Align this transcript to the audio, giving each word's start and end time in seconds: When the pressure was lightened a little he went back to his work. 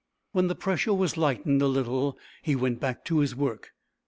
When 0.31 0.47
the 0.47 0.55
pressure 0.55 0.95
was 0.95 1.15
lightened 1.15 1.61
a 1.61 1.67
little 1.67 2.17
he 2.41 2.55
went 2.55 2.79
back 2.79 3.05
to 3.05 3.19
his 3.19 3.35
work. 3.35 3.73